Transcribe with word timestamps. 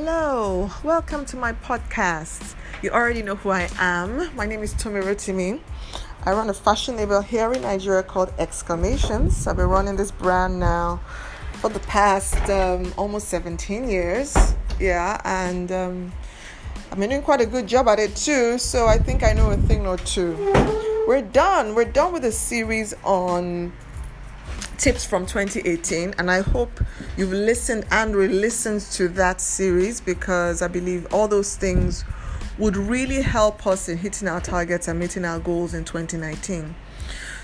Hello, 0.00 0.70
welcome 0.84 1.24
to 1.24 1.36
my 1.36 1.52
podcast. 1.54 2.54
You 2.84 2.90
already 2.90 3.20
know 3.20 3.34
who 3.34 3.50
I 3.50 3.68
am. 3.80 4.32
My 4.36 4.46
name 4.46 4.62
is 4.62 4.72
Tomi 4.74 5.00
Rotimi. 5.00 5.58
I 6.24 6.30
run 6.34 6.48
a 6.48 6.54
fashion 6.54 6.96
label 6.96 7.20
here 7.20 7.52
in 7.52 7.62
Nigeria 7.62 8.04
called 8.04 8.32
Exclamations. 8.38 9.48
I've 9.48 9.56
been 9.56 9.66
running 9.66 9.96
this 9.96 10.12
brand 10.12 10.60
now 10.60 11.00
for 11.54 11.68
the 11.68 11.80
past 11.80 12.38
um, 12.48 12.94
almost 12.96 13.26
17 13.26 13.90
years. 13.90 14.36
Yeah, 14.78 15.20
and 15.24 15.72
um, 15.72 16.12
I've 16.92 17.00
been 17.00 17.10
doing 17.10 17.22
quite 17.22 17.40
a 17.40 17.46
good 17.46 17.66
job 17.66 17.88
at 17.88 17.98
it 17.98 18.14
too, 18.14 18.56
so 18.58 18.86
I 18.86 18.98
think 18.98 19.24
I 19.24 19.32
know 19.32 19.50
a 19.50 19.56
thing 19.56 19.84
or 19.84 19.96
two. 19.96 20.36
We're 21.08 21.22
done. 21.22 21.74
We're 21.74 21.86
done 21.86 22.12
with 22.12 22.24
a 22.24 22.30
series 22.32 22.94
on 23.02 23.72
tips 24.78 25.04
from 25.04 25.26
2018 25.26 26.14
and 26.18 26.30
i 26.30 26.40
hope 26.40 26.80
you've 27.16 27.32
listened 27.32 27.84
and 27.90 28.14
re-listened 28.14 28.80
to 28.80 29.08
that 29.08 29.40
series 29.40 30.00
because 30.00 30.62
i 30.62 30.68
believe 30.68 31.04
all 31.12 31.26
those 31.26 31.56
things 31.56 32.04
would 32.58 32.76
really 32.76 33.20
help 33.20 33.66
us 33.66 33.88
in 33.88 33.98
hitting 33.98 34.28
our 34.28 34.40
targets 34.40 34.86
and 34.86 35.00
meeting 35.00 35.24
our 35.24 35.40
goals 35.40 35.74
in 35.74 35.84
2019 35.84 36.76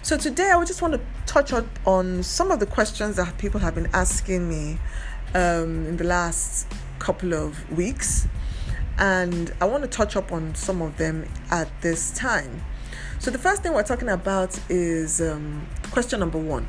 so 0.00 0.16
today 0.16 0.52
i 0.52 0.64
just 0.64 0.80
want 0.80 0.94
to 0.94 1.00
touch 1.26 1.52
on, 1.52 1.68
on 1.84 2.22
some 2.22 2.52
of 2.52 2.60
the 2.60 2.66
questions 2.66 3.16
that 3.16 3.36
people 3.36 3.58
have 3.58 3.74
been 3.74 3.88
asking 3.92 4.48
me 4.48 4.78
um, 5.34 5.86
in 5.86 5.96
the 5.96 6.04
last 6.04 6.68
couple 7.00 7.34
of 7.34 7.68
weeks 7.76 8.28
and 8.98 9.52
i 9.60 9.64
want 9.64 9.82
to 9.82 9.88
touch 9.88 10.14
up 10.14 10.30
on 10.30 10.54
some 10.54 10.80
of 10.80 10.96
them 10.98 11.26
at 11.50 11.68
this 11.80 12.12
time. 12.12 12.62
So 13.18 13.30
the 13.32 13.38
first 13.38 13.62
thing 13.62 13.72
we're 13.72 13.82
talking 13.82 14.08
about 14.08 14.56
is 14.68 15.20
um, 15.20 15.66
question 15.90 16.20
number 16.20 16.38
one 16.38 16.68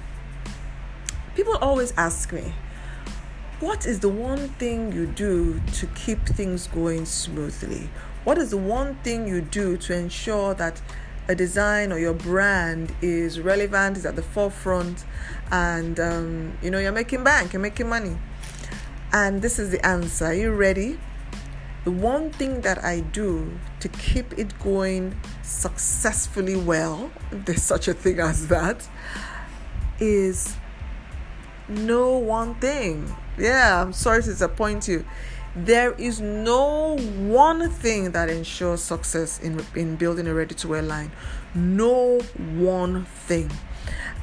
People 1.36 1.58
always 1.58 1.94
ask 1.98 2.32
me, 2.32 2.54
what 3.60 3.86
is 3.86 4.00
the 4.00 4.08
one 4.08 4.48
thing 4.58 4.94
you 4.94 5.06
do 5.06 5.60
to 5.74 5.86
keep 5.88 6.26
things 6.26 6.68
going 6.68 7.06
smoothly? 7.06 7.90
What 8.24 8.38
is 8.38 8.52
the 8.52 8.58
one 8.58 8.96
thing 9.04 9.28
you 9.28 9.42
do 9.42 9.76
to 9.78 9.94
ensure 9.94 10.54
that 10.54 10.82
a 11.28 11.36
design 11.36 11.92
or 11.92 12.00
your 12.00 12.14
brand 12.14 12.94
is 13.02 13.42
relevant, 13.42 13.98
is 13.98 14.06
at 14.06 14.16
the 14.16 14.22
forefront, 14.22 15.04
and 15.52 16.00
um, 16.00 16.58
you 16.62 16.72
know 16.72 16.80
you're 16.80 16.94
making 16.94 17.26
bank, 17.26 17.52
you're 17.52 17.62
making 17.62 17.90
money? 17.90 18.18
And 19.12 19.42
this 19.42 19.60
is 19.60 19.72
the 19.72 19.86
answer. 19.86 20.28
Are 20.28 20.34
you 20.34 20.54
ready? 20.54 20.98
The 21.84 21.92
one 21.92 22.32
thing 22.32 22.62
that 22.62 22.84
I 22.84 23.02
do 23.02 23.60
to 23.82 23.90
keep 23.90 24.40
it 24.40 24.58
going 24.60 25.20
successfully 25.44 26.56
well, 26.56 27.12
if 27.30 27.46
there's 27.46 27.64
such 27.64 27.90
a 27.90 27.94
thing 27.94 28.22
as 28.22 28.48
that, 28.48 28.88
is 30.00 30.56
no 31.68 32.18
one 32.18 32.56
thing. 32.56 33.16
Yeah, 33.38 33.82
I'm 33.82 33.94
sorry 33.94 34.22
to 34.24 34.30
disappoint 34.30 34.88
you. 34.88 35.06
There 35.56 35.94
is 35.94 36.20
no 36.20 36.98
one 36.98 37.70
thing 37.70 38.12
that 38.12 38.30
ensures 38.30 38.82
success 38.82 39.40
in, 39.40 39.64
in 39.76 39.96
building 39.96 40.28
a 40.28 40.34
ready 40.34 40.54
to 40.56 40.68
wear 40.68 40.82
line. 40.82 41.12
No 41.54 42.20
one 42.58 43.06
thing. 43.06 43.50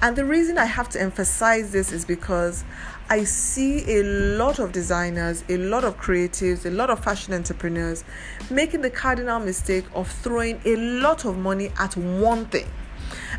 And 0.03 0.17
the 0.17 0.25
reason 0.25 0.59
I 0.59 0.65
have 0.65 0.89
to 0.91 1.01
emphasize 1.01 1.73
this 1.73 1.93
is 1.93 2.05
because 2.05 2.65
I 3.09 3.25
see 3.25 3.99
a 3.99 4.03
lot 4.03 4.59
of 4.59 4.73
designers, 4.73 5.45
a 5.49 5.56
lot 5.56 5.84
of 5.84 5.99
creatives, 5.99 6.67
a 6.67 6.71
lot 6.71 6.91
of 6.91 7.03
fashion 7.03 7.34
entrepreneurs 7.34 8.05
making 8.51 8.83
the 8.83 8.91
cardinal 8.91 9.39
mistake 9.39 9.84
of 9.95 10.11
throwing 10.11 10.61
a 10.65 10.77
lot 10.77 11.25
of 11.25 11.39
money 11.39 11.71
at 11.79 11.97
one 11.97 12.47
thing 12.47 12.69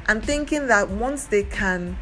and 0.07 0.23
thinking 0.23 0.67
that 0.67 0.89
once 0.89 1.25
they 1.25 1.43
can 1.43 1.97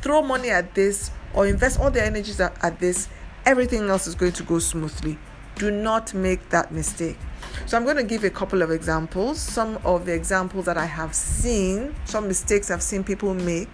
throw 0.00 0.22
money 0.22 0.50
at 0.50 0.74
this 0.74 1.10
or 1.34 1.46
invest 1.46 1.80
all 1.80 1.90
their 1.90 2.04
energies 2.04 2.40
at, 2.40 2.56
at 2.64 2.78
this, 2.78 3.08
everything 3.44 3.88
else 3.88 4.06
is 4.06 4.14
going 4.14 4.32
to 4.32 4.42
go 4.42 4.58
smoothly. 4.58 5.18
Do 5.56 5.70
not 5.70 6.14
make 6.14 6.48
that 6.50 6.72
mistake. 6.72 7.18
So 7.66 7.76
I'm 7.76 7.84
going 7.84 7.96
to 7.96 8.04
give 8.04 8.24
a 8.24 8.30
couple 8.30 8.62
of 8.62 8.70
examples. 8.70 9.38
Some 9.38 9.78
of 9.84 10.06
the 10.06 10.12
examples 10.12 10.64
that 10.66 10.76
I 10.76 10.86
have 10.86 11.14
seen, 11.14 11.94
some 12.04 12.26
mistakes 12.26 12.70
I've 12.70 12.82
seen 12.82 13.04
people 13.04 13.34
make 13.34 13.68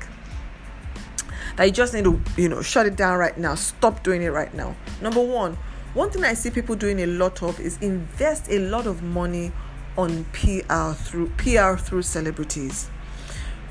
that 1.57 1.65
you 1.65 1.73
just 1.73 1.93
need 1.95 2.05
to, 2.05 2.21
you 2.37 2.49
know, 2.49 2.63
shut 2.63 2.87
it 2.87 2.97
down 2.97 3.19
right 3.19 3.37
now. 3.37 3.55
Stop 3.55 4.03
doing 4.03 4.23
it 4.23 4.29
right 4.29 4.53
now. 4.55 4.75
Number 5.01 5.21
one, 5.21 5.59
one 5.95 6.11
thing 6.11 6.25
I 6.25 6.35
see 6.35 6.51
people 6.51 6.77
doing 6.77 7.01
a 7.01 7.07
lot 7.07 7.43
of 7.43 7.59
is 7.61 7.77
invest 7.83 8.51
a 8.51 8.59
lot 8.59 8.87
of 8.87 9.03
money 9.03 9.53
on 9.99 10.25
PR 10.33 10.93
through 10.93 11.31
PR 11.37 11.75
through 11.75 12.03
celebrities. 12.03 12.89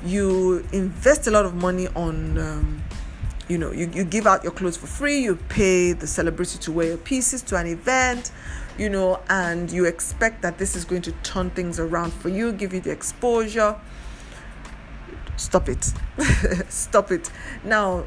You 0.04 0.64
invest 0.72 1.26
a 1.26 1.30
lot 1.30 1.44
of 1.44 1.54
money 1.54 1.88
on 1.88 2.38
um, 2.38 2.82
you 3.50 3.58
know 3.58 3.72
you, 3.72 3.90
you 3.92 4.04
give 4.04 4.26
out 4.26 4.44
your 4.44 4.52
clothes 4.52 4.76
for 4.76 4.86
free 4.86 5.18
you 5.18 5.34
pay 5.48 5.92
the 5.92 6.06
celebrity 6.06 6.58
to 6.58 6.70
wear 6.70 6.86
your 6.86 6.96
pieces 6.98 7.42
to 7.42 7.56
an 7.56 7.66
event 7.66 8.30
you 8.78 8.88
know 8.88 9.20
and 9.28 9.70
you 9.70 9.84
expect 9.84 10.40
that 10.40 10.56
this 10.56 10.76
is 10.76 10.84
going 10.84 11.02
to 11.02 11.12
turn 11.22 11.50
things 11.50 11.78
around 11.78 12.12
for 12.12 12.28
you 12.28 12.52
give 12.52 12.72
you 12.72 12.80
the 12.80 12.90
exposure. 12.90 13.76
Stop 15.36 15.68
it. 15.68 15.92
Stop 16.68 17.10
it. 17.10 17.30
Now 17.64 18.04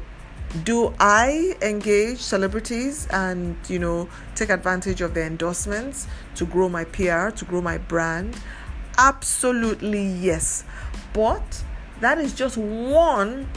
do 0.62 0.94
i 1.00 1.56
engage 1.62 2.18
celebrities 2.18 3.08
and 3.10 3.56
you 3.68 3.76
know 3.76 4.08
take 4.36 4.50
advantage 4.50 5.00
of 5.00 5.12
their 5.12 5.26
endorsements 5.26 6.06
to 6.36 6.46
grow 6.46 6.68
my 6.68 6.84
pr 6.84 7.30
to 7.30 7.44
grow 7.44 7.60
my 7.60 7.78
brand? 7.78 8.38
Absolutely 8.98 10.06
yes. 10.06 10.64
But 11.12 11.62
that 12.00 12.18
is 12.18 12.34
just 12.34 12.56
one 12.56 13.48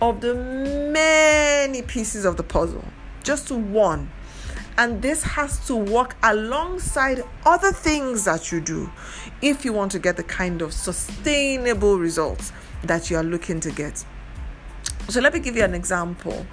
of 0.00 0.20
the 0.20 0.34
many 0.34 1.82
pieces 1.82 2.24
of 2.24 2.36
the 2.36 2.42
puzzle, 2.42 2.84
just 3.22 3.50
one. 3.50 4.10
And 4.76 5.02
this 5.02 5.22
has 5.22 5.64
to 5.68 5.76
work 5.76 6.16
alongside 6.22 7.22
other 7.46 7.70
things 7.70 8.24
that 8.24 8.50
you 8.50 8.60
do 8.60 8.90
if 9.40 9.64
you 9.64 9.72
want 9.72 9.92
to 9.92 10.00
get 10.00 10.16
the 10.16 10.24
kind 10.24 10.62
of 10.62 10.72
sustainable 10.72 11.98
results 11.98 12.52
that 12.82 13.08
you 13.08 13.16
are 13.16 13.22
looking 13.22 13.60
to 13.60 13.70
get. 13.70 14.04
So 15.08 15.20
let 15.20 15.32
me 15.32 15.38
give 15.38 15.56
you 15.56 15.62
an 15.62 15.74
example. 15.74 16.44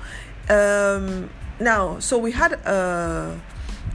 Um, 0.50 1.30
now, 1.60 2.00
so 2.00 2.18
we 2.18 2.32
had 2.32 2.54
a 2.54 3.40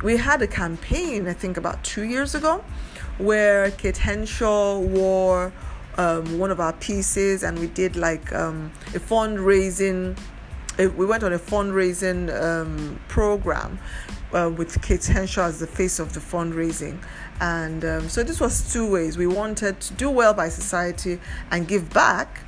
we 0.02 0.16
had 0.16 0.42
a 0.42 0.46
campaign, 0.46 1.26
I 1.26 1.32
think 1.32 1.56
about 1.56 1.82
two 1.84 2.02
years 2.02 2.34
ago, 2.34 2.64
where 3.18 3.70
Kate 3.70 3.96
Henshaw 3.96 4.78
wore 4.78 5.52
um, 5.98 6.38
one 6.38 6.50
of 6.50 6.60
our 6.60 6.72
pieces 6.74 7.42
and 7.42 7.58
we 7.58 7.66
did 7.68 7.96
like 7.96 8.32
um, 8.32 8.72
a 8.94 8.98
fundraising 8.98 10.16
we 10.78 11.06
went 11.06 11.22
on 11.22 11.32
a 11.32 11.38
fundraising 11.38 12.30
um, 12.38 13.00
program 13.08 13.78
uh, 14.32 14.50
with 14.54 14.80
Kate 14.82 15.04
Henshaw 15.04 15.46
as 15.46 15.60
the 15.60 15.66
face 15.66 15.98
of 15.98 16.12
the 16.12 16.20
fundraising. 16.20 16.98
And 17.40 17.84
um, 17.84 18.08
so 18.08 18.22
this 18.22 18.40
was 18.40 18.72
two 18.72 18.90
ways. 18.90 19.16
We 19.16 19.26
wanted 19.26 19.80
to 19.80 19.94
do 19.94 20.10
well 20.10 20.34
by 20.34 20.48
society 20.48 21.18
and 21.50 21.66
give 21.66 21.92
back, 21.92 22.40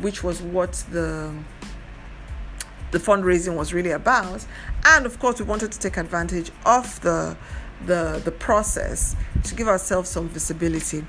which 0.00 0.22
was 0.22 0.42
what 0.42 0.72
the 0.90 1.32
the 2.92 2.98
fundraising 2.98 3.56
was 3.56 3.74
really 3.74 3.90
about. 3.90 4.46
And 4.84 5.06
of 5.06 5.18
course, 5.18 5.40
we 5.40 5.44
wanted 5.44 5.72
to 5.72 5.78
take 5.78 5.96
advantage 5.96 6.50
of 6.64 7.00
the 7.02 7.36
the 7.84 8.20
the 8.24 8.32
process 8.32 9.14
to 9.44 9.54
give 9.54 9.68
ourselves 9.68 10.08
some 10.08 10.28
visibility 10.28 11.04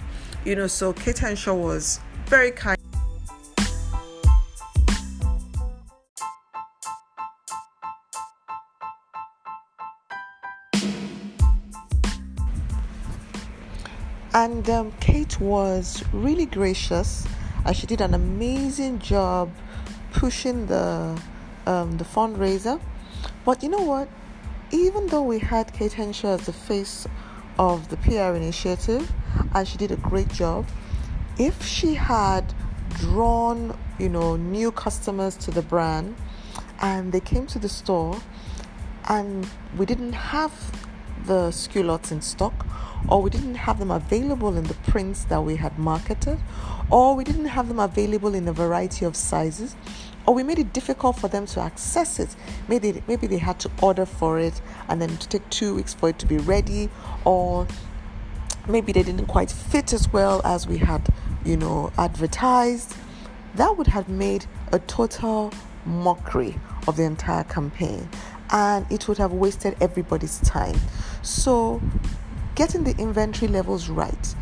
you 0.47 0.56
know, 0.56 0.66
so 0.66 0.94
Kate 0.94 1.18
Henshaw 1.18 1.53
was 1.53 2.00
very 2.28 2.52
kind. 2.52 2.78
And 14.34 14.69
um, 14.69 14.94
Kate 15.02 15.38
was 15.41 16.02
really 16.13 16.46
gracious, 16.46 17.28
and 17.66 17.75
she 17.75 17.85
did 17.85 18.00
an 18.00 18.14
amazing 18.14 19.00
job 19.00 19.52
pushing 20.14 20.67
the 20.67 21.20
um, 21.66 21.97
the 21.97 22.05
fundraiser. 22.05 22.79
But 23.43 23.64
you 23.64 23.67
know 23.67 23.84
what? 23.84 24.08
Even 24.72 25.08
though 25.08 25.23
we 25.23 25.40
had 25.40 25.73
Kate 25.73 25.91
Henshaw 25.91 26.35
as 26.35 26.46
the 26.46 26.53
face 26.53 27.05
of 27.59 27.90
the 27.90 27.97
PR 27.97 28.35
initiative, 28.38 29.11
and 29.53 29.67
she 29.67 29.78
did 29.78 29.91
a 29.91 29.97
great 29.97 30.29
job. 30.29 30.67
If 31.37 31.66
she 31.66 31.95
had 31.95 32.53
drawn, 32.99 33.78
you 33.99 34.09
know, 34.09 34.35
new 34.35 34.72
customers 34.72 35.35
to 35.37 35.51
the 35.51 35.61
brand 35.61 36.16
and 36.81 37.11
they 37.11 37.19
came 37.19 37.47
to 37.47 37.59
the 37.59 37.69
store 37.69 38.19
and 39.07 39.47
we 39.78 39.85
didn't 39.85 40.13
have 40.13 40.53
the 41.25 41.49
SKU 41.49 41.85
lots 41.85 42.11
in 42.11 42.22
stock, 42.22 42.66
or 43.09 43.22
we 43.22 43.29
didn't 43.29 43.55
have 43.55 43.79
them 43.79 43.91
available 43.91 44.57
in 44.57 44.63
the 44.63 44.73
prints 44.73 45.25
that 45.25 45.41
we 45.43 45.57
had 45.57 45.78
marketed, 45.78 46.40
or 46.90 47.16
we 47.16 47.23
didn't 47.23 47.45
have 47.45 47.67
them 47.67 47.79
available 47.79 48.33
in 48.33 48.47
a 48.47 48.53
variety 48.53 49.05
of 49.05 49.16
sizes, 49.16 49.75
or 50.25 50.33
we 50.33 50.43
made 50.43 50.59
it 50.59 50.73
difficult 50.73 51.17
for 51.17 51.28
them 51.28 51.45
to 51.45 51.59
access 51.59 52.19
it. 52.19 52.35
Maybe 52.67 53.03
maybe 53.07 53.28
they 53.28 53.37
had 53.37 53.59
to 53.59 53.72
order 53.81 54.05
for 54.05 54.40
it 54.40 54.61
and 54.87 55.01
then 55.01 55.17
to 55.17 55.28
take 55.28 55.49
two 55.49 55.75
weeks 55.75 55.93
for 55.93 56.09
it 56.09 56.19
to 56.19 56.25
be 56.25 56.37
ready, 56.37 56.90
or 57.25 57.67
maybe 58.67 58.91
they 58.91 59.03
didn't 59.03 59.28
quite 59.28 59.52
fit 59.52 59.93
as 59.93 60.11
well 60.11 60.41
as 60.43 60.67
we 60.67 60.78
had, 60.78 61.08
you 61.46 61.58
know, 61.58 61.91
advertised. 61.97 62.96
That 63.55 63.78
would 63.78 63.87
have 63.87 64.09
made 64.09 64.46
a 64.72 64.79
total 64.79 65.52
mockery 65.85 66.59
of 66.87 66.97
the 66.97 67.03
entire 67.03 67.43
campaign 67.46 68.09
and 68.52 68.90
it 68.91 69.08
would 69.08 69.17
have 69.17 69.34
wasted 69.34 69.75
everybody's 69.81 70.40
time. 70.41 70.79
So, 71.22 71.81
getting 72.55 72.84
the 72.84 72.96
inventory 72.97 73.49
levels 73.49 73.90
right, 73.90 74.35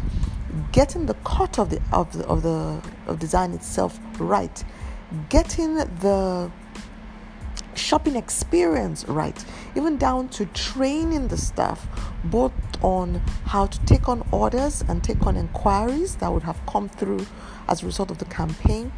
getting 0.71 1.05
the 1.05 1.15
cut 1.25 1.59
of 1.59 1.69
the 1.69 1.81
of 1.91 2.13
the 2.13 2.25
of 2.27 2.43
the 2.43 2.81
of 3.07 3.19
design 3.19 3.53
itself 3.53 3.99
right, 4.19 4.63
getting 5.29 5.75
the 5.75 6.51
shopping 7.85 8.15
experience 8.15 9.05
right, 9.07 9.45
even 9.75 9.95
down 9.95 10.27
to 10.27 10.43
training 10.47 11.27
the 11.27 11.37
staff 11.37 11.87
both 12.23 12.51
on 12.83 13.21
how 13.45 13.67
to 13.67 13.79
take 13.85 14.09
on 14.09 14.27
orders 14.31 14.83
and 14.87 15.03
take 15.03 15.21
on 15.27 15.37
inquiries 15.37 16.15
that 16.15 16.33
would 16.33 16.41
have 16.41 16.59
come 16.65 16.89
through 16.89 17.23
as 17.67 17.83
a 17.83 17.85
result 17.85 18.09
of 18.09 18.17
the 18.17 18.25
campaign. 18.25 18.91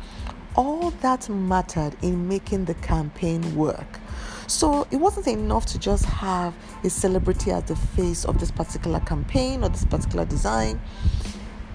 All 0.55 0.91
that 1.01 1.27
mattered 1.27 1.97
in 2.01 2.29
making 2.29 2.63
the 2.65 2.75
campaign 2.75 3.55
work. 3.55 3.99
So 4.47 4.87
it 4.89 4.95
wasn't 4.95 5.27
enough 5.27 5.65
to 5.67 5.79
just 5.79 6.05
have 6.05 6.55
a 6.85 6.89
celebrity 6.89 7.51
as 7.51 7.65
the 7.65 7.75
face 7.75 8.23
of 8.23 8.39
this 8.39 8.51
particular 8.51 9.01
campaign 9.01 9.65
or 9.65 9.69
this 9.69 9.83
particular 9.83 10.23
design. 10.23 10.79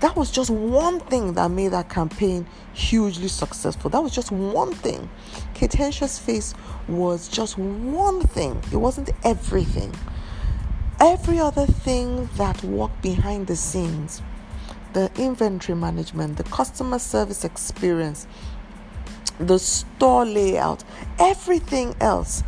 That 0.03 0.17
was 0.17 0.33
just 0.33 0.51
one 0.51 0.99
thing 0.99 1.35
that 1.35 1.49
made 1.53 1.69
that 1.69 1.89
campaign 1.89 2.45
hugely 2.75 3.29
successful. 3.29 3.89
That 3.89 4.03
was 4.03 4.13
just 4.13 4.33
one 4.33 4.73
thing. 4.73 5.09
Kate 5.55 5.73
face 5.73 6.55
was 6.89 7.29
just 7.29 7.57
one 7.57 8.21
thing, 8.23 8.61
it 8.73 8.79
wasn't 8.79 9.11
everything. 9.23 9.95
Every 10.99 11.39
other 11.39 11.67
thing 11.67 12.29
that 12.37 12.65
worked 12.65 13.01
behind 13.01 13.47
the 13.47 13.55
scenes 13.55 14.23
the 14.93 15.11
inventory 15.17 15.79
management, 15.79 16.37
the 16.37 16.45
customer 16.45 16.99
service 16.99 17.45
experience, 17.45 18.27
the 19.39 19.59
store 19.59 20.27
layout, 20.27 20.83
everything 21.21 21.95
else 22.01 22.43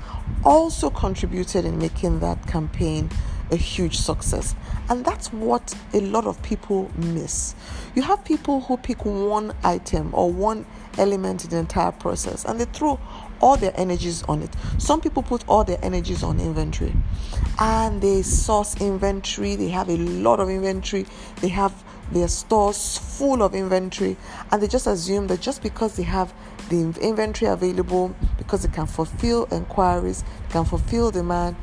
also 0.45 0.91
contributed 0.91 1.65
in 1.65 1.79
making 1.79 2.19
that 2.19 2.45
campaign 2.49 3.09
a 3.51 3.57
huge 3.57 3.99
success. 3.99 4.55
And 4.89 5.05
that's 5.05 5.33
what 5.33 5.75
a 5.93 6.01
lot 6.01 6.27
of 6.27 6.43
people 6.43 6.91
miss. 6.97 7.55
You 7.95 8.03
have 8.03 8.25
people 8.25 8.61
who 8.63 8.77
pick 8.77 9.05
one 9.05 9.55
item 9.63 10.11
or 10.15 10.33
one 10.33 10.67
element 10.99 11.45
in 11.45 11.51
the 11.51 11.57
entire 11.57 11.93
process 11.93 12.45
and 12.45 12.61
they 12.61 12.67
throw 12.67 13.01
all 13.41 13.57
their 13.57 13.73
energies 13.79 14.23
on 14.25 14.43
it. 14.43 14.51
Some 14.79 15.01
people 15.01 15.23
put 15.23 15.45
all 15.49 15.65
their 15.65 15.79
energies 15.83 16.23
on 16.23 16.41
inventory 16.41 16.95
and 17.59 18.01
they 18.01 18.23
source 18.23 18.81
inventory, 18.81 19.57
they 19.57 19.69
have 19.69 19.89
a 19.89 19.97
lot 19.97 20.41
of 20.41 20.49
inventory, 20.49 21.07
they 21.41 21.49
have 21.49 21.85
their 22.13 22.29
stores 22.29 22.99
full 22.99 23.43
of 23.43 23.55
inventory, 23.55 24.17
and 24.51 24.63
they 24.63 24.69
just 24.69 24.87
assume 24.87 25.27
that 25.29 25.41
just 25.41 25.63
because 25.63 25.97
they 25.97 26.03
have 26.03 26.33
the 26.69 26.81
inventory 27.01 27.51
available, 27.51 28.15
because 28.39 28.63
they 28.63 28.73
can 28.73 28.87
fulfill 28.87 29.47
inquiries, 29.53 30.25
can 30.51 30.65
fulfill 30.65 31.11
demand, 31.11 31.57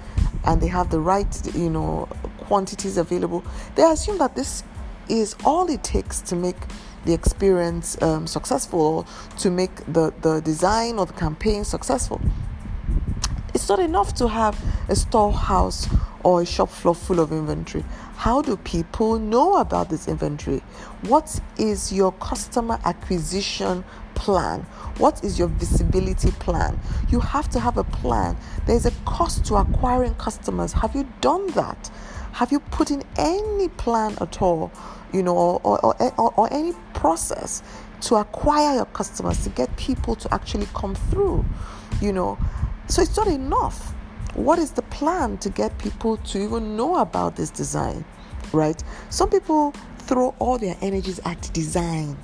and 0.46 0.62
they 0.62 0.68
have 0.68 0.90
the 0.90 1.00
right, 1.00 1.56
you 1.56 1.70
know, 1.70 2.08
quantities 2.40 2.98
available, 2.98 3.44
they 3.76 3.84
assume 3.84 4.18
that 4.18 4.36
this 4.36 4.64
is 5.10 5.36
all 5.46 5.70
it 5.70 5.84
takes 5.84 6.22
to 6.22 6.36
make 6.36 6.58
the 7.06 7.14
experience 7.14 8.02
um, 8.02 8.28
successful, 8.28 9.08
to 9.38 9.50
make 9.50 9.76
the, 9.92 10.14
the 10.22 10.40
design 10.42 11.00
or 11.00 11.06
the 11.06 11.14
campaign 11.14 11.64
successful. 11.64 12.22
It's 13.54 13.68
not 13.68 13.80
enough 13.80 14.14
to 14.16 14.28
have 14.28 14.58
a 14.88 14.96
storehouse 14.96 15.88
or 16.24 16.42
a 16.42 16.46
shop 16.46 16.70
floor 16.70 16.96
full 16.96 17.20
of 17.20 17.32
inventory. 17.32 17.84
How 18.16 18.42
do 18.42 18.56
people 18.56 19.18
know 19.18 19.58
about 19.58 19.90
this 19.90 20.08
inventory? 20.08 20.62
What 21.02 21.42
is 21.58 21.92
your 21.92 22.12
customer 22.14 22.80
acquisition 22.86 23.84
plan? 24.22 24.62
What 25.00 25.24
is 25.24 25.40
your 25.40 25.48
visibility 25.48 26.30
plan? 26.30 26.80
You 27.10 27.20
have 27.22 27.50
to 27.50 27.60
have 27.60 27.78
a 27.78 27.84
plan. 27.84 28.38
There's 28.68 28.86
a 28.86 28.92
cost 29.04 29.46
to 29.46 29.56
acquiring 29.56 30.14
customers. 30.16 30.74
Have 30.74 30.96
you 30.96 31.08
done 31.22 31.48
that? 31.54 31.90
Have 32.34 32.52
you 32.52 32.60
put 32.60 32.92
in 32.92 33.02
any 33.18 33.68
plan 33.70 34.16
at 34.22 34.40
all, 34.40 34.72
you 35.12 35.24
know, 35.24 35.36
or, 35.36 35.60
or, 35.64 35.96
or, 36.20 36.34
or 36.38 36.54
any 36.54 36.74
process 36.94 37.64
to 38.02 38.16
acquire 38.16 38.76
your 38.76 38.86
customers, 38.86 39.44
to 39.44 39.50
get 39.50 39.76
people 39.76 40.16
to 40.16 40.32
actually 40.32 40.68
come 40.76 40.94
through, 40.94 41.44
you 42.00 42.14
know? 42.14 42.38
So 42.88 43.02
it's 43.02 43.18
not 43.18 43.28
enough. 43.28 43.96
What 44.36 44.60
is 44.60 44.72
the 44.72 44.84
plan 44.84 45.40
to 45.40 45.50
get 45.50 45.76
people 45.80 46.18
to 46.18 46.44
even 46.44 46.78
know 46.78 46.98
about 46.98 47.36
this 47.38 47.50
design, 47.50 48.06
right? 48.54 48.82
Some 49.10 49.32
people 49.32 49.74
throw 49.98 50.36
all 50.38 50.60
their 50.60 50.78
energies 50.82 51.20
at 51.26 51.42
design. 51.54 52.18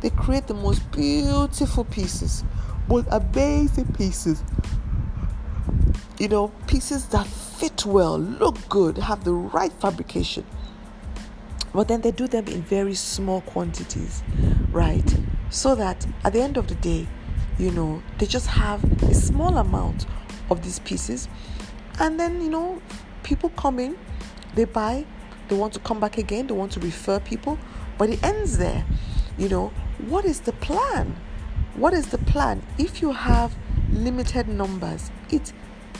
They 0.00 0.10
create 0.10 0.46
the 0.46 0.54
most 0.54 0.90
beautiful 0.92 1.84
pieces, 1.84 2.44
but 2.88 3.06
amazing 3.10 3.92
pieces. 3.92 4.42
You 6.18 6.28
know, 6.28 6.48
pieces 6.66 7.06
that 7.06 7.26
fit 7.26 7.84
well, 7.84 8.18
look 8.18 8.68
good, 8.68 8.98
have 8.98 9.24
the 9.24 9.32
right 9.32 9.72
fabrication. 9.72 10.44
But 11.72 11.88
then 11.88 12.00
they 12.00 12.10
do 12.10 12.26
them 12.26 12.46
in 12.46 12.62
very 12.62 12.94
small 12.94 13.40
quantities, 13.42 14.22
right? 14.70 15.16
So 15.50 15.74
that 15.74 16.06
at 16.24 16.32
the 16.32 16.40
end 16.40 16.56
of 16.56 16.68
the 16.68 16.74
day, 16.76 17.06
you 17.58 17.70
know, 17.72 18.02
they 18.18 18.26
just 18.26 18.46
have 18.46 18.82
a 19.02 19.14
small 19.14 19.58
amount 19.58 20.06
of 20.50 20.62
these 20.62 20.78
pieces. 20.80 21.28
And 21.98 22.18
then, 22.18 22.40
you 22.40 22.48
know, 22.48 22.80
people 23.22 23.50
come 23.50 23.78
in, 23.78 23.98
they 24.54 24.64
buy, 24.64 25.04
they 25.48 25.56
want 25.56 25.72
to 25.74 25.80
come 25.80 26.00
back 26.00 26.18
again, 26.18 26.46
they 26.46 26.54
want 26.54 26.72
to 26.72 26.80
refer 26.80 27.18
people, 27.20 27.58
but 27.96 28.10
it 28.10 28.22
ends 28.22 28.58
there. 28.58 28.84
You 29.36 29.48
know, 29.48 29.72
what 30.06 30.24
is 30.24 30.40
the 30.40 30.52
plan? 30.52 31.16
What 31.74 31.92
is 31.92 32.06
the 32.08 32.18
plan? 32.18 32.62
If 32.78 33.02
you 33.02 33.12
have 33.12 33.54
limited 33.90 34.48
numbers, 34.48 35.10
it 35.30 35.52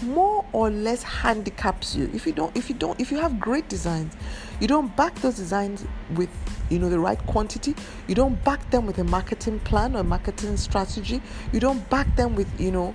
more 0.02 0.44
or 0.52 0.70
less 0.70 1.02
handicaps 1.02 1.96
you 1.96 2.08
if 2.14 2.24
you 2.24 2.32
don't 2.32 2.56
if 2.56 2.68
you 2.68 2.74
don't 2.76 3.00
if 3.00 3.10
you 3.10 3.18
have 3.18 3.40
great 3.40 3.68
designs 3.68 4.14
you 4.60 4.68
don't 4.68 4.94
back 4.96 5.12
those 5.16 5.34
designs 5.34 5.84
with 6.14 6.30
you 6.70 6.78
know 6.78 6.88
the 6.88 6.98
right 6.98 7.18
quantity 7.26 7.74
you 8.06 8.14
don't 8.14 8.42
back 8.44 8.70
them 8.70 8.86
with 8.86 8.98
a 8.98 9.04
marketing 9.04 9.58
plan 9.60 9.96
or 9.96 10.04
marketing 10.04 10.56
strategy 10.56 11.20
you 11.52 11.58
don't 11.58 11.88
back 11.90 12.14
them 12.14 12.36
with 12.36 12.48
you 12.60 12.70
know 12.70 12.94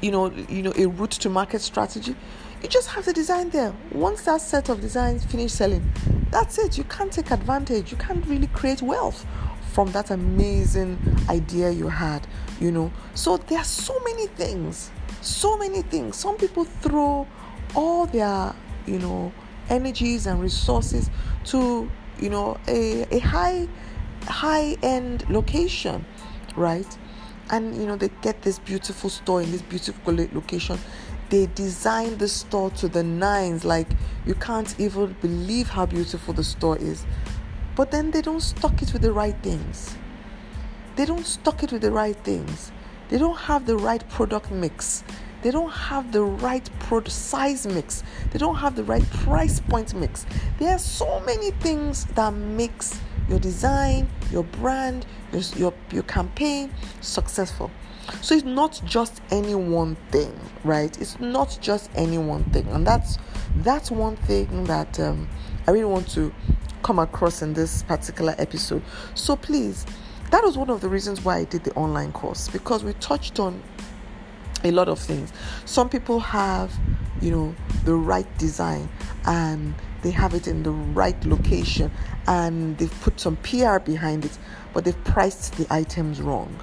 you 0.00 0.10
know 0.10 0.30
you 0.48 0.62
know 0.62 0.72
a 0.76 0.86
route 0.86 1.10
to 1.10 1.28
market 1.28 1.60
strategy 1.60 2.16
you 2.62 2.68
just 2.68 2.88
have 2.88 3.04
the 3.04 3.12
design 3.12 3.50
there 3.50 3.74
once 3.90 4.22
that 4.22 4.40
set 4.40 4.68
of 4.68 4.80
designs 4.80 5.24
finish 5.24 5.52
selling 5.52 5.82
that's 6.30 6.58
it 6.58 6.78
you 6.78 6.84
can't 6.84 7.12
take 7.12 7.30
advantage 7.30 7.90
you 7.90 7.96
can't 7.98 8.24
really 8.26 8.46
create 8.48 8.82
wealth 8.82 9.26
from 9.72 9.90
that 9.92 10.10
amazing 10.10 10.98
idea 11.28 11.70
you 11.70 11.88
had 11.88 12.26
you 12.60 12.70
know 12.70 12.92
so 13.14 13.36
there 13.36 13.58
are 13.58 13.64
so 13.64 13.98
many 14.04 14.26
things 14.28 14.90
so 15.22 15.56
many 15.56 15.82
things. 15.82 16.16
Some 16.16 16.36
people 16.36 16.64
throw 16.64 17.26
all 17.74 18.06
their, 18.06 18.54
you 18.86 18.98
know, 18.98 19.32
energies 19.68 20.26
and 20.26 20.40
resources 20.42 21.10
to, 21.46 21.90
you 22.20 22.28
know, 22.28 22.58
a, 22.68 23.06
a 23.14 23.20
high 23.20 23.68
high 24.26 24.76
end 24.82 25.28
location, 25.30 26.04
right? 26.56 26.98
And 27.50 27.76
you 27.76 27.86
know, 27.86 27.96
they 27.96 28.10
get 28.20 28.42
this 28.42 28.58
beautiful 28.58 29.10
store 29.10 29.42
in 29.42 29.50
this 29.52 29.62
beautiful 29.62 30.14
location. 30.14 30.78
They 31.32 31.46
design 31.54 32.18
the 32.18 32.28
store 32.28 32.68
to 32.72 32.88
the 32.88 33.02
nines, 33.02 33.64
like 33.64 33.88
you 34.26 34.34
can't 34.34 34.78
even 34.78 35.16
believe 35.22 35.70
how 35.70 35.86
beautiful 35.86 36.34
the 36.34 36.44
store 36.44 36.76
is. 36.76 37.06
But 37.74 37.90
then 37.90 38.10
they 38.10 38.20
don't 38.20 38.42
stock 38.42 38.82
it 38.82 38.92
with 38.92 39.00
the 39.00 39.14
right 39.14 39.36
things. 39.42 39.96
They 40.96 41.06
don't 41.06 41.24
stock 41.24 41.62
it 41.62 41.72
with 41.72 41.80
the 41.80 41.90
right 41.90 42.16
things 42.16 42.70
they 43.12 43.18
don't 43.18 43.36
have 43.36 43.66
the 43.66 43.76
right 43.76 44.02
product 44.08 44.50
mix. 44.50 45.04
They 45.42 45.50
don't 45.50 45.70
have 45.70 46.12
the 46.12 46.22
right 46.22 46.66
product 46.80 47.12
size 47.12 47.66
mix. 47.66 48.02
They 48.30 48.38
don't 48.38 48.54
have 48.54 48.74
the 48.74 48.84
right 48.84 49.04
price 49.10 49.60
point 49.60 49.92
mix. 49.92 50.24
There 50.58 50.74
are 50.74 50.78
so 50.78 51.20
many 51.20 51.50
things 51.50 52.06
that 52.14 52.32
makes 52.32 52.98
your 53.28 53.38
design, 53.38 54.08
your 54.30 54.44
brand, 54.44 55.04
your, 55.30 55.42
your, 55.56 55.74
your 55.92 56.04
campaign 56.04 56.72
successful. 57.02 57.70
So 58.20 58.34
it's 58.34 58.44
not 58.44 58.80
just 58.84 59.22
any 59.30 59.54
one 59.54 59.96
thing, 60.10 60.38
right? 60.64 61.00
It's 61.00 61.18
not 61.20 61.56
just 61.60 61.90
any 61.94 62.18
one 62.18 62.44
thing, 62.44 62.66
and 62.68 62.86
that's 62.86 63.18
that's 63.56 63.90
one 63.90 64.16
thing 64.16 64.64
that 64.64 64.98
um, 64.98 65.28
I 65.66 65.70
really 65.70 65.84
want 65.84 66.10
to 66.12 66.32
come 66.82 66.98
across 66.98 67.42
in 67.42 67.54
this 67.54 67.82
particular 67.84 68.34
episode. 68.38 68.82
So 69.14 69.36
please 69.36 69.86
that 70.32 70.42
was 70.42 70.56
one 70.56 70.70
of 70.70 70.80
the 70.80 70.88
reasons 70.88 71.22
why 71.22 71.36
I 71.36 71.44
did 71.44 71.62
the 71.62 71.74
online 71.74 72.10
course 72.10 72.48
because 72.48 72.82
we 72.82 72.94
touched 72.94 73.38
on 73.38 73.62
a 74.64 74.70
lot 74.70 74.88
of 74.88 74.98
things. 74.98 75.30
Some 75.66 75.90
people 75.90 76.20
have, 76.20 76.72
you 77.20 77.30
know, 77.30 77.54
the 77.84 77.94
right 77.94 78.26
design 78.38 78.88
and 79.26 79.74
they 80.00 80.10
have 80.10 80.32
it 80.32 80.48
in 80.48 80.62
the 80.62 80.70
right 80.70 81.22
location 81.26 81.90
and 82.26 82.78
they've 82.78 83.00
put 83.02 83.20
some 83.20 83.36
PR 83.36 83.78
behind 83.78 84.24
it, 84.24 84.38
but 84.72 84.86
they've 84.86 85.04
priced 85.04 85.56
the 85.58 85.66
items 85.68 86.22
wrong. 86.22 86.58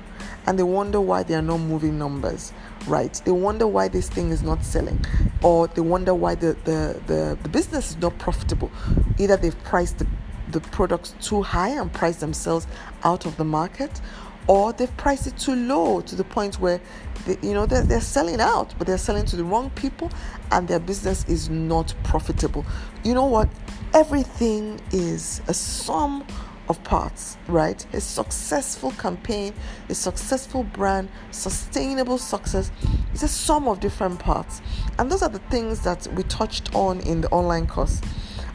And 0.50 0.58
they 0.58 0.63
wonder 0.63 1.00
why 1.00 1.22
they 1.22 1.36
are 1.36 1.44
not 1.44 1.60
moving 1.60 2.00
numbers, 2.00 2.53
right? 2.88 3.13
They 3.24 3.32
wonder 3.32 3.68
why 3.68 3.88
this 3.88 4.10
thing 4.10 4.32
is 4.32 4.41
not 4.41 4.65
selling, 4.65 5.06
or 5.44 5.68
they 5.68 5.82
wonder 5.82 6.15
why 6.15 6.34
the, 6.34 6.58
the, 6.63 7.00
the, 7.06 7.38
the 7.44 7.50
business 7.50 7.91
is 7.91 7.98
not 7.98 8.18
profitable. 8.18 8.72
Either 9.20 9.38
they've 9.38 9.63
priced 9.63 10.00
the 10.00 10.08
the 10.51 10.60
products 10.60 11.13
too 11.22 11.44
high 11.44 11.70
and 11.70 11.94
priced 11.94 12.22
themselves 12.22 12.65
out 13.03 13.27
of 13.27 13.38
the 13.38 13.44
market 13.44 14.01
or 14.48 14.74
they've 14.74 14.98
priced 14.98 15.27
it 15.27 15.38
too 15.38 15.53
low 15.53 16.01
to 16.01 16.15
the 16.15 16.24
point 16.24 16.60
where 16.60 16.82
they, 17.27 17.38
you 17.44 17.53
know 17.53 17.68
they're, 17.68 17.84
they're 17.84 18.01
selling 18.01 18.41
out 18.41 18.74
but 18.79 18.88
they're 18.88 18.98
selling 18.98 19.25
to 19.25 19.36
the 19.36 19.44
wrong 19.44 19.70
people 19.75 20.10
and 20.51 20.68
their 20.68 20.79
business 20.79 21.24
is 21.25 21.50
not 21.50 21.94
profitable 22.03 22.65
you 23.03 23.13
know 23.13 23.27
what 23.27 23.48
everything 23.94 24.79
is 24.91 25.41
a 25.48 25.53
sum 25.53 26.25
of 26.70 26.82
parts, 26.84 27.38
right? 27.48 27.86
A 27.94 28.00
successful 28.00 28.92
campaign, 28.92 29.54
a 29.90 29.96
successful 29.96 30.64
brand, 30.64 31.10
sustainable 31.32 32.18
success 32.18 32.72
is 33.14 33.24
a 33.24 33.28
sum 33.28 33.68
of 33.68 33.80
different 33.80 34.20
parts. 34.20 34.62
And 34.98 35.12
those 35.12 35.24
are 35.24 35.30
the 35.30 35.40
things 35.50 35.82
that 35.82 36.08
we 36.14 36.24
touched 36.24 36.74
on 36.76 37.00
in 37.02 37.22
the 37.22 37.30
online 37.30 37.68
course. 37.68 38.02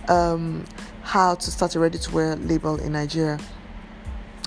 Um, 0.09 0.65
how 1.03 1.35
to 1.35 1.51
start 1.51 1.75
a 1.75 1.81
ready 1.81 1.99
to 1.99 2.15
wear 2.15 2.37
label 2.37 2.77
in 2.77 2.93
Nigeria. 2.93 3.39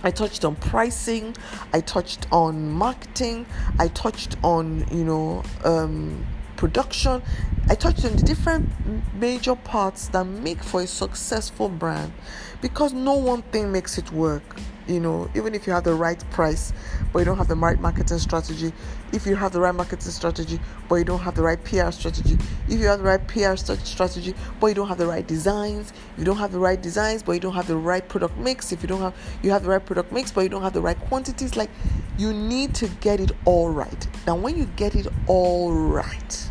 I 0.04 0.12
touched 0.12 0.46
on 0.46 0.56
pricing, 0.56 1.36
I 1.74 1.82
touched 1.82 2.28
on 2.32 2.72
marketing, 2.72 3.46
I 3.80 3.88
touched 3.90 4.38
on, 4.44 4.86
you 4.92 5.04
know, 5.04 5.44
um, 5.64 6.26
production. 6.56 7.22
I 7.70 7.76
touched 7.76 8.06
on 8.06 8.16
the 8.16 8.24
different 8.24 8.70
major 9.16 9.54
parts 9.54 10.08
that 10.10 10.24
make 10.24 10.64
for 10.64 10.84
a 10.84 10.88
successful 10.88 11.68
brand 11.68 12.14
because 12.62 12.94
no 12.94 13.16
one 13.16 13.42
thing 13.42 13.74
makes 13.74 13.98
it 13.98 14.10
work. 14.14 14.58
You 14.88 15.02
know, 15.02 15.30
even 15.36 15.54
if 15.54 15.68
you 15.68 15.74
have 15.74 15.84
the 15.84 15.94
right 15.94 16.18
price, 16.32 16.72
but 17.12 17.20
you 17.20 17.26
don't 17.26 17.38
have 17.38 17.50
the 17.50 17.58
right 17.58 17.78
marketing 17.78 18.20
strategy, 18.20 18.72
if 19.12 19.26
you 19.26 19.36
have 19.36 19.52
the 19.52 19.60
right 19.60 19.76
marketing 19.76 20.12
strategy, 20.12 20.62
but 20.88 20.96
you 20.96 21.04
don't 21.04 21.20
have 21.20 21.36
the 21.36 21.42
right 21.42 21.62
PR 21.62 21.92
strategy, 21.92 22.38
if 22.70 22.80
you 22.80 22.86
have 22.86 23.00
the 23.00 23.06
right 23.06 23.28
PR 23.28 23.58
strategy, 23.58 24.34
but 24.62 24.68
you 24.68 24.74
don't 24.74 24.88
have 24.88 24.98
the 24.98 25.06
right 25.06 25.28
designs, 25.28 25.92
you 26.18 26.24
don't 26.24 26.38
have 26.38 26.54
the 26.54 26.60
right 26.60 26.82
designs, 26.82 27.22
but 27.22 27.34
you 27.34 27.42
don't 27.42 27.54
have 27.54 27.68
the 27.68 27.76
right 27.76 28.08
product 28.08 28.38
mix, 28.38 28.72
if 28.72 28.82
you 28.82 28.88
don't 28.88 29.02
have 29.02 29.14
you 29.44 29.52
have 29.52 29.64
the 29.64 29.70
right 29.70 29.86
product 29.86 30.14
mix, 30.14 30.32
but 30.32 30.40
you 30.40 30.50
don't 30.50 30.64
have 30.64 30.72
the 30.72 30.82
right 30.82 31.00
quantities, 31.02 31.58
like 31.58 31.70
you 32.18 32.32
need 32.32 32.74
to 32.76 32.88
get 33.02 33.20
it 33.20 33.34
all 33.44 33.70
right. 33.70 34.08
Now, 34.26 34.38
when 34.38 34.58
you 34.58 34.70
get 34.78 34.96
it 34.96 35.08
all 35.28 35.74
right, 35.74 36.50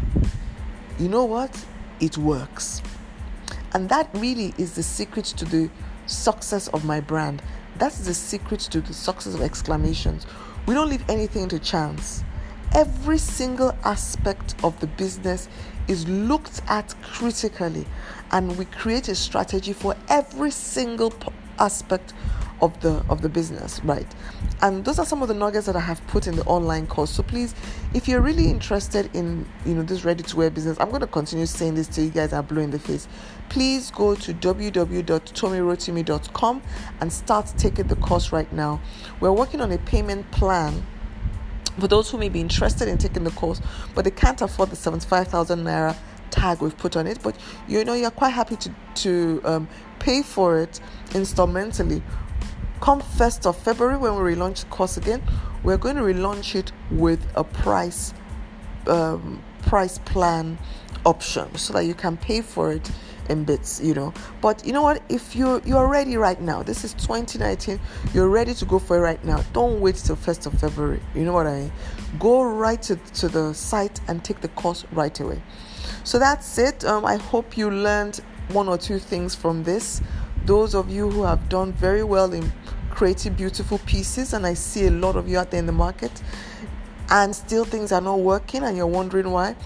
you 0.99 1.09
know 1.09 1.25
what? 1.25 1.65
It 2.00 2.17
works. 2.17 2.83
And 3.73 3.88
that 3.88 4.09
really 4.15 4.55
is 4.59 4.75
the 4.75 4.83
secret 4.83 5.26
to 5.26 5.45
the 5.45 5.71
success 6.07 6.69
of 6.69 6.85
my 6.85 7.00
brand. 7.00 7.43
That's 7.76 7.99
the 7.99 8.15
secret 8.15 8.61
to 8.61 8.81
the 8.81 8.95
success 8.95 9.35
of 9.35 9.43
exclamations. 9.43 10.26
We 10.67 10.75
don't 10.75 10.88
leave 10.88 11.09
anything 11.11 11.49
to 11.49 11.59
chance. 11.59 12.25
Every 12.75 13.19
single 13.19 13.76
aspect 13.85 14.55
of 14.65 14.79
the 14.81 14.87
business 14.87 15.49
is 15.88 16.09
looked 16.09 16.62
at 16.69 16.95
critically, 17.03 17.87
and 18.33 18.57
we 18.59 18.65
create 18.65 19.09
a 19.09 19.15
strategy 19.15 19.73
for 19.73 19.95
every 20.09 20.50
single 20.50 21.12
aspect 21.59 22.12
of 22.61 22.79
the 22.81 23.05
of 23.09 23.23
the 23.23 23.29
business 23.29 23.81
right? 23.85 24.07
And 24.63 24.85
those 24.85 24.99
are 24.99 25.07
some 25.07 25.23
of 25.23 25.29
the 25.29 25.35
nuggets 25.35 25.67
that 25.67 25.77
i 25.77 25.81
have 25.81 26.05
put 26.07 26.27
in 26.27 26.35
the 26.37 26.45
online 26.45 26.87
course. 26.87 27.11
So 27.11 27.23
please 27.23 27.55
if 27.95 28.09
you're 28.09 28.23
really 28.23 28.49
interested 28.49 29.15
in 29.15 29.47
you 29.65 29.75
know 29.75 29.83
this 29.83 30.05
ready 30.05 30.23
to 30.23 30.37
wear 30.37 30.51
business 30.51 30.77
i'm 30.81 30.89
going 30.89 31.01
to 31.01 31.07
continue 31.07 31.47
saying 31.47 31.75
this 31.75 31.87
to 31.89 32.03
you 32.03 32.11
guys 32.11 32.33
are 32.33 32.43
blue 32.43 32.63
in 32.63 32.71
the 32.71 32.79
face. 32.79 33.09
Please 33.49 33.91
go 33.91 34.15
to 34.15 34.35
www.tomirotimi.com 34.35 36.63
and 37.01 37.13
start 37.13 37.53
taking 37.57 37.87
the 37.87 37.97
course 37.97 38.33
right 38.33 38.53
now. 38.53 38.81
We're 39.21 39.33
working 39.33 39.61
on 39.61 39.73
a 39.73 39.79
payment 39.79 40.31
plan 40.31 40.87
for 41.79 41.89
those 41.89 42.11
who 42.11 42.19
may 42.19 42.31
be 42.31 42.41
interested 42.41 42.89
in 42.89 42.99
taking 42.99 43.25
the 43.25 43.31
course 43.33 43.61
but 43.95 44.05
they 44.05 44.11
can't 44.11 44.41
afford 44.41 44.71
the 44.71 44.77
75000 44.77 45.63
naira 45.63 45.95
tag 46.31 46.61
we've 46.61 46.77
put 46.77 46.97
on 46.97 47.07
it. 47.07 47.19
But 47.23 47.37
you 47.69 47.85
know 47.85 47.95
you're 47.95 48.11
quite 48.11 48.31
happy 48.31 48.57
to 48.57 48.75
to 48.97 49.41
um, 49.45 49.69
pay 49.99 50.23
for 50.23 50.59
it 50.59 50.81
instrumentally 51.15 52.03
come 52.80 53.00
1st 53.00 53.47
of 53.47 53.56
February 53.56 53.97
when 53.97 54.14
we 54.14 54.35
relaunch 54.35 54.61
the 54.61 54.66
course 54.66 54.97
again, 54.97 55.23
we're 55.62 55.76
going 55.76 55.97
to 55.97 56.02
relaunch 56.02 56.54
it 56.54 56.73
with 56.90 57.26
a 57.35 57.45
price 57.45 58.14
um, 58.87 59.42
price 59.62 59.99
plan 59.99 60.59
option 61.04 61.52
so 61.56 61.73
that 61.73 61.85
you 61.85 61.95
can 61.95 62.16
pay 62.16 62.40
for 62.40 62.73
it 62.73 62.90
in 63.28 63.45
bits 63.45 63.80
you 63.80 63.95
know. 63.95 64.12
But 64.40 64.64
you 64.64 64.73
know 64.73 64.83
what? 64.83 65.02
If 65.09 65.35
you're 65.35 65.61
you're 65.64 65.88
ready 65.88 66.16
right 66.16 66.40
now 66.40 66.62
this 66.62 66.85
is 66.85 66.95
2019 66.95 67.80
you're 68.14 68.28
ready 68.28 68.54
to 68.54 68.64
go 68.64 68.78
for 68.78 68.97
it 68.97 69.00
right 69.00 69.25
now 69.25 69.42
don't 69.52 69.80
wait 69.80 69.97
till 69.97 70.16
1st 70.16 70.47
of 70.47 70.61
february 70.61 71.00
you 71.14 71.25
know 71.25 71.33
what 71.33 71.47
i 71.47 71.61
mean? 71.61 71.73
Go 72.18 72.45
right 72.45 72.80
to, 72.83 72.97
to 72.97 73.28
the 73.28 73.52
site 73.52 74.00
and 74.09 74.23
take 74.23 74.40
the 74.40 74.49
course 74.49 74.85
right 74.92 75.18
away. 75.18 75.42
So 76.04 76.18
that's 76.18 76.59
it. 76.59 76.85
Um, 76.85 77.04
i 77.04 77.16
hope 77.16 77.56
you 77.56 77.71
learned 77.71 78.21
one 78.49 78.68
or 78.68 78.78
two 78.78 78.99
things 78.99 79.35
from 79.35 79.64
this 79.64 80.00
those 80.47 80.75
of 80.75 80.88
you 80.88 81.11
who 81.11 81.25
have 81.25 81.49
done 81.49 81.73
very 81.73 82.05
well 82.05 82.33
in 82.33 82.53
creating 82.91 83.35
beautiful 83.35 83.79
pieces, 83.81 84.33
and 84.33 84.47
I 84.47 84.55
see 84.55 84.87
a 84.87 84.91
lot 84.91 85.17
of 85.17 85.29
you 85.29 85.38
out 85.38 85.50
there 85.50 85.61
in 85.61 85.67
the 85.67 85.73
market, 85.73 86.23
and 87.11 87.35
still 87.35 87.65
things 87.65 87.93
are 87.93 88.00
not 88.00 88.21
working, 88.21 88.62
and 88.62 88.76
you're 88.76 88.87
wondering 88.87 89.31
why. 89.31 89.57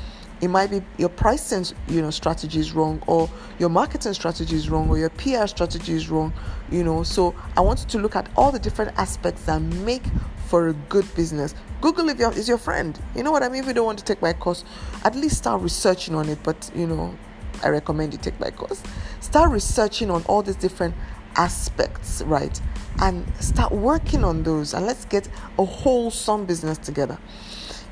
It 0.41 0.49
might 0.49 0.71
be 0.71 0.83
your 0.97 1.11
pricing, 1.11 1.67
you 1.87 2.01
know, 2.01 2.11
strategy 2.11 2.59
is 2.59 2.73
wrong, 2.73 3.03
or 3.07 3.29
your 3.59 3.69
marketing 3.69 4.15
strategy 4.15 4.57
is 4.57 4.71
wrong, 4.71 4.89
or 4.89 4.97
your 4.97 5.11
PR 5.11 5.47
strategy 5.47 5.93
is 5.93 6.09
wrong, 6.09 6.33
you 6.71 6.83
know. 6.83 7.03
So 7.03 7.35
I 7.59 7.61
want 7.61 7.81
you 7.81 7.87
to 7.89 7.99
look 7.99 8.17
at 8.17 8.29
all 8.37 8.51
the 8.51 8.59
different 8.59 8.97
aspects 8.97 9.45
that 9.45 9.61
make 9.61 10.03
for 10.47 10.69
a 10.69 10.73
good 10.89 11.07
business. 11.15 11.55
Google 11.81 12.09
if 12.09 12.21
is 12.37 12.49
your 12.49 12.59
friend. 12.59 12.99
You 13.15 13.23
know 13.23 13.31
what 13.31 13.43
I 13.43 13.49
mean? 13.49 13.61
If 13.63 13.69
you 13.69 13.75
don't 13.75 13.87
want 13.87 13.99
to 13.99 14.05
take 14.05 14.23
my 14.23 14.33
course, 14.33 14.65
at 15.05 15.15
least 15.15 15.37
start 15.37 15.61
researching 15.61 16.15
on 16.15 16.29
it. 16.29 16.39
But 16.43 16.71
you 16.75 16.87
know, 16.87 17.15
I 17.63 17.69
recommend 17.69 18.13
you 18.13 18.19
take 18.19 18.39
my 18.41 18.51
course. 18.51 18.83
Start 19.21 19.51
researching 19.51 20.11
on 20.11 20.23
all 20.25 20.43
these 20.43 20.57
different 20.57 20.95
aspects, 21.37 22.23
right? 22.23 22.61
And 23.01 23.27
start 23.43 23.73
working 23.73 24.25
on 24.25 24.43
those 24.43 24.75
and 24.75 24.87
let's 24.87 25.05
get 25.05 25.29
a 25.59 25.65
wholesome 25.65 26.47
business 26.47 26.79
together. 26.79 27.19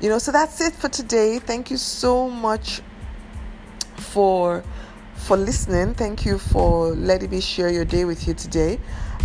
You 0.01 0.09
know, 0.09 0.17
so 0.17 0.31
that's 0.31 0.61
it 0.61 0.73
for 0.73 0.89
today. 0.89 1.39
Thank 1.39 1.71
you 1.71 1.77
so 1.77 2.29
much 2.29 2.81
for 3.95 4.63
for 5.15 5.35
listening. 5.35 5.93
Thank 5.93 6.25
you 6.25 6.37
for 6.37 6.91
letting 6.95 7.29
me 7.29 7.41
share 7.41 7.69
your 7.69 7.85
day 7.85 8.05
with 8.05 8.27
you 8.27 8.33
today. 8.33 8.79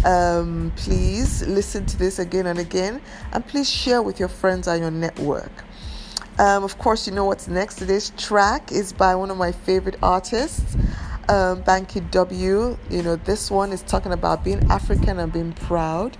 Um, 0.04 0.72
please 0.76 1.46
listen 1.46 1.86
to 1.86 1.96
this 1.96 2.18
again 2.18 2.46
and 2.46 2.58
again, 2.58 3.00
and 3.32 3.46
please 3.46 3.70
share 3.70 4.02
with 4.02 4.18
your 4.18 4.28
friends 4.28 4.66
and 4.66 4.80
your 4.80 4.90
network. 4.90 5.52
Um, 6.38 6.64
of 6.64 6.78
course, 6.78 7.06
you 7.06 7.12
know 7.12 7.24
what's 7.24 7.46
next. 7.46 7.76
Today's 7.76 8.10
track 8.16 8.72
is 8.72 8.92
by 8.92 9.14
one 9.14 9.30
of 9.30 9.36
my 9.36 9.52
favorite 9.52 9.96
artists, 10.02 10.74
um, 11.28 11.62
Banky 11.62 12.10
W. 12.10 12.76
You 12.90 13.02
know, 13.02 13.16
this 13.16 13.50
one 13.50 13.72
is 13.72 13.82
talking 13.82 14.12
about 14.12 14.42
being 14.42 14.60
African 14.70 15.20
and 15.20 15.32
being 15.32 15.52
proud. 15.52 16.16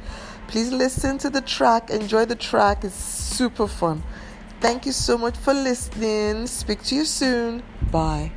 Please 0.47 0.71
listen 0.71 1.19
to 1.19 1.31
the 1.31 1.41
track, 1.41 1.91
enjoy 1.91 2.27
the 2.27 2.37
track, 2.37 2.85
it's 2.85 2.95
super 2.95 3.67
fun. 3.67 4.03
Thank 4.61 4.87
you 4.87 4.93
so 4.93 5.19
much 5.19 5.37
for 5.37 5.53
listening. 5.53 6.47
Speak 6.47 6.83
to 6.85 6.95
you 6.95 7.05
soon. 7.05 7.63
Bye. 7.91 8.31